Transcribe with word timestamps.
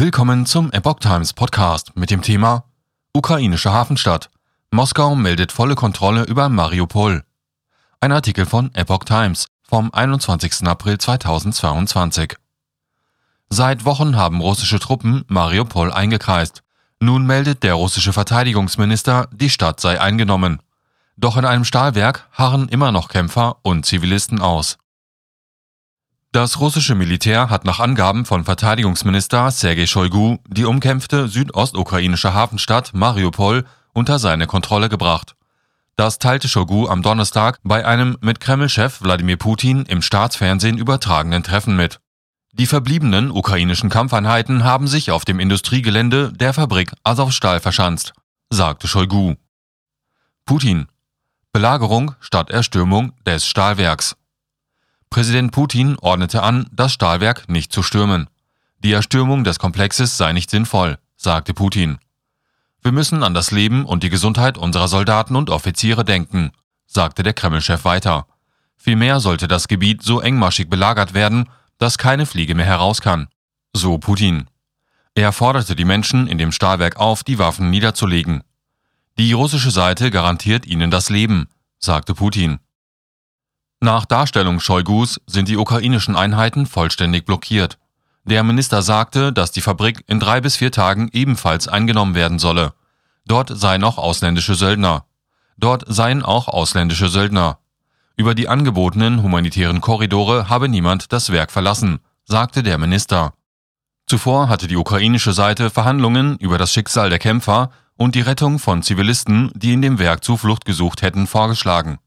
Willkommen 0.00 0.46
zum 0.46 0.70
Epoch 0.70 1.00
Times 1.00 1.32
Podcast 1.32 1.96
mit 1.96 2.12
dem 2.12 2.22
Thema 2.22 2.62
Ukrainische 3.12 3.72
Hafenstadt. 3.72 4.30
Moskau 4.70 5.16
meldet 5.16 5.50
volle 5.50 5.74
Kontrolle 5.74 6.22
über 6.22 6.48
Mariupol. 6.48 7.24
Ein 7.98 8.12
Artikel 8.12 8.46
von 8.46 8.72
Epoch 8.76 9.02
Times 9.02 9.48
vom 9.64 9.92
21. 9.92 10.68
April 10.68 10.98
2022. 10.98 12.36
Seit 13.50 13.84
Wochen 13.84 14.14
haben 14.14 14.40
russische 14.40 14.78
Truppen 14.78 15.24
Mariupol 15.26 15.92
eingekreist. 15.92 16.62
Nun 17.00 17.26
meldet 17.26 17.64
der 17.64 17.74
russische 17.74 18.12
Verteidigungsminister, 18.12 19.28
die 19.32 19.50
Stadt 19.50 19.80
sei 19.80 20.00
eingenommen. 20.00 20.62
Doch 21.16 21.36
in 21.36 21.44
einem 21.44 21.64
Stahlwerk 21.64 22.28
harren 22.30 22.68
immer 22.68 22.92
noch 22.92 23.08
Kämpfer 23.08 23.56
und 23.62 23.84
Zivilisten 23.84 24.40
aus. 24.40 24.78
Das 26.32 26.60
russische 26.60 26.94
Militär 26.94 27.48
hat 27.48 27.64
nach 27.64 27.80
Angaben 27.80 28.26
von 28.26 28.44
Verteidigungsminister 28.44 29.50
Sergei 29.50 29.86
Shoigu 29.86 30.36
die 30.46 30.66
umkämpfte 30.66 31.26
südostukrainische 31.26 32.34
Hafenstadt 32.34 32.92
Mariupol 32.92 33.64
unter 33.94 34.18
seine 34.18 34.46
Kontrolle 34.46 34.90
gebracht. 34.90 35.36
Das 35.96 36.18
teilte 36.18 36.46
Shoigu 36.46 36.86
am 36.86 37.02
Donnerstag 37.02 37.58
bei 37.64 37.86
einem 37.86 38.18
mit 38.20 38.40
Kreml-Chef 38.40 39.00
Wladimir 39.00 39.38
Putin 39.38 39.86
im 39.86 40.02
Staatsfernsehen 40.02 40.76
übertragenen 40.76 41.42
Treffen 41.42 41.76
mit. 41.76 41.98
Die 42.52 42.66
verbliebenen 42.66 43.30
ukrainischen 43.30 43.88
Kampfeinheiten 43.88 44.64
haben 44.64 44.86
sich 44.86 45.10
auf 45.10 45.24
dem 45.24 45.40
Industriegelände 45.40 46.32
der 46.34 46.52
Fabrik 46.52 46.92
Azovstal 47.04 47.60
verschanzt, 47.60 48.12
sagte 48.50 48.86
Shoigu. 48.86 49.34
Putin. 50.44 50.88
Belagerung 51.52 52.14
statt 52.20 52.50
Erstürmung 52.50 53.12
des 53.24 53.46
Stahlwerks. 53.46 54.14
Präsident 55.10 55.52
Putin 55.52 55.96
ordnete 56.00 56.42
an, 56.42 56.66
das 56.72 56.92
Stahlwerk 56.92 57.48
nicht 57.48 57.72
zu 57.72 57.82
stürmen. 57.82 58.28
Die 58.80 58.92
Erstürmung 58.92 59.42
des 59.44 59.58
Komplexes 59.58 60.16
sei 60.16 60.32
nicht 60.32 60.50
sinnvoll, 60.50 60.98
sagte 61.16 61.54
Putin. 61.54 61.98
Wir 62.82 62.92
müssen 62.92 63.22
an 63.22 63.34
das 63.34 63.50
Leben 63.50 63.84
und 63.84 64.02
die 64.02 64.10
Gesundheit 64.10 64.56
unserer 64.56 64.88
Soldaten 64.88 65.34
und 65.34 65.50
Offiziere 65.50 66.04
denken, 66.04 66.52
sagte 66.86 67.22
der 67.22 67.34
Kreml-Chef 67.34 67.84
weiter. 67.84 68.26
Vielmehr 68.76 69.18
sollte 69.18 69.48
das 69.48 69.66
Gebiet 69.66 70.02
so 70.02 70.20
engmaschig 70.20 70.70
belagert 70.70 71.12
werden, 71.12 71.48
dass 71.78 71.98
keine 71.98 72.26
Fliege 72.26 72.54
mehr 72.54 72.66
heraus 72.66 73.00
kann. 73.00 73.28
So 73.72 73.98
Putin. 73.98 74.46
Er 75.14 75.32
forderte 75.32 75.74
die 75.74 75.84
Menschen 75.84 76.28
in 76.28 76.38
dem 76.38 76.52
Stahlwerk 76.52 76.96
auf, 76.96 77.24
die 77.24 77.38
Waffen 77.38 77.70
niederzulegen. 77.70 78.42
Die 79.18 79.32
russische 79.32 79.72
Seite 79.72 80.12
garantiert 80.12 80.64
ihnen 80.64 80.92
das 80.92 81.10
Leben, 81.10 81.48
sagte 81.80 82.14
Putin. 82.14 82.60
Nach 83.80 84.04
Darstellung 84.06 84.58
Shoigus 84.58 85.20
sind 85.26 85.48
die 85.48 85.56
ukrainischen 85.56 86.16
Einheiten 86.16 86.66
vollständig 86.66 87.24
blockiert. 87.24 87.78
Der 88.24 88.42
Minister 88.42 88.82
sagte, 88.82 89.32
dass 89.32 89.52
die 89.52 89.60
Fabrik 89.60 90.02
in 90.08 90.18
drei 90.18 90.40
bis 90.40 90.56
vier 90.56 90.72
Tagen 90.72 91.08
ebenfalls 91.12 91.68
eingenommen 91.68 92.16
werden 92.16 92.40
solle. 92.40 92.74
Dort 93.24 93.56
seien 93.56 93.84
auch 93.84 93.96
ausländische 93.96 94.56
Söldner. 94.56 95.04
Dort 95.56 95.84
seien 95.86 96.24
auch 96.24 96.48
ausländische 96.48 97.08
Söldner. 97.08 97.58
Über 98.16 98.34
die 98.34 98.48
angebotenen 98.48 99.22
humanitären 99.22 99.80
Korridore 99.80 100.48
habe 100.48 100.68
niemand 100.68 101.12
das 101.12 101.30
Werk 101.30 101.52
verlassen, 101.52 102.00
sagte 102.24 102.64
der 102.64 102.78
Minister. 102.78 103.32
Zuvor 104.06 104.48
hatte 104.48 104.66
die 104.66 104.76
ukrainische 104.76 105.32
Seite 105.32 105.70
Verhandlungen 105.70 106.36
über 106.38 106.58
das 106.58 106.72
Schicksal 106.72 107.10
der 107.10 107.20
Kämpfer 107.20 107.70
und 107.96 108.16
die 108.16 108.22
Rettung 108.22 108.58
von 108.58 108.82
Zivilisten, 108.82 109.52
die 109.54 109.72
in 109.72 109.82
dem 109.82 110.00
Werk 110.00 110.24
Zuflucht 110.24 110.64
gesucht 110.64 111.02
hätten, 111.02 111.28
vorgeschlagen. 111.28 111.98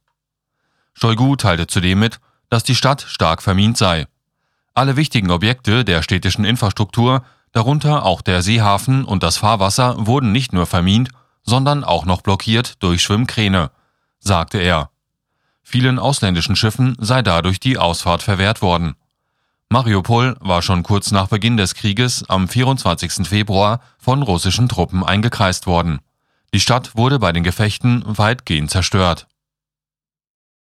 Shoigu 0.94 1.36
teilte 1.36 1.67
zudem 1.67 2.00
mit, 2.00 2.20
dass 2.50 2.64
die 2.64 2.75
Stadt 2.75 3.02
stark 3.08 3.42
vermint 3.42 3.78
sei. 3.78 4.08
Alle 4.73 4.95
wichtigen 4.95 5.31
Objekte 5.31 5.83
der 5.83 6.02
städtischen 6.02 6.45
Infrastruktur, 6.45 7.23
darunter 7.52 8.06
auch 8.06 8.22
der 8.22 8.42
Seehafen 8.42 9.03
und 9.03 9.23
das 9.23 9.38
Fahrwasser, 9.38 10.06
wurden 10.06 10.31
nicht 10.31 10.53
nur 10.53 10.66
vermint, 10.66 11.09
sondern 11.44 11.83
auch 11.83 12.06
noch 12.06 12.22
blockiert 12.22 12.81
durch 12.83 13.02
Schwimmkräne, 13.02 13.72
sagte 14.20 14.59
er. 14.59 14.89
Vielen 15.64 15.99
ausländischen 15.99 16.55
Schiffen 16.55 16.95
sei 16.99 17.21
dadurch 17.21 17.60
die 17.60 17.77
Ausfahrt 17.77 18.23
verwehrt 18.23 18.61
worden. 18.61 18.95
Mariupol 19.70 20.36
war 20.42 20.61
schon 20.61 20.83
kurz 20.83 21.11
nach 21.11 21.27
Beginn 21.27 21.55
des 21.55 21.76
Krieges 21.76 22.30
am 22.30 22.49
24. 22.49 23.26
Februar 23.27 23.80
von 23.98 24.21
russischen 24.21 24.67
Truppen 24.67 25.04
eingekreist 25.04 25.66
worden. 25.66 25.99
Die 26.54 26.60
Stadt 26.60 26.98
wurde 26.98 27.20
bei 27.20 27.32
den 27.32 27.43
Gefechten 27.43 28.04
weitgehend 28.05 28.70
zerstört. 28.70 29.27